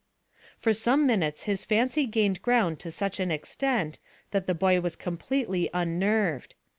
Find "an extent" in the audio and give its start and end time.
3.19-3.99